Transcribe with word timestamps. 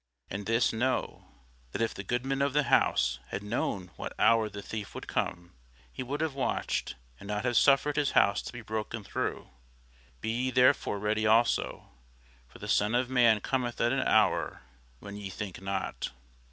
And 0.31 0.47
this 0.47 0.73
know, 0.73 1.25
that 1.73 1.81
if 1.83 1.93
the 1.93 2.03
goodman 2.03 2.41
of 2.41 2.53
the 2.53 2.63
house 2.63 3.19
had 3.27 3.43
known 3.43 3.91
what 3.97 4.15
hour 4.19 4.49
the 4.49 4.63
thief 4.63 4.95
would 4.95 5.05
come, 5.05 5.53
he 5.91 6.01
would 6.01 6.21
have 6.21 6.33
watched, 6.33 6.95
and 7.19 7.27
not 7.27 7.45
have 7.45 7.55
suffered 7.55 7.97
his 7.97 8.13
house 8.17 8.41
to 8.41 8.51
be 8.51 8.63
broken 8.63 9.03
through. 9.03 9.51
Be 10.19 10.31
ye 10.45 10.49
therefore 10.49 10.97
ready 10.97 11.27
also: 11.27 11.89
for 12.47 12.57
the 12.57 12.67
Son 12.67 12.95
of 12.95 13.11
man 13.11 13.41
cometh 13.41 13.79
at 13.79 13.93
an 13.93 14.07
hour 14.07 14.63
when 14.97 15.17
ye 15.17 15.29
think 15.29 15.61
not. 15.61 16.09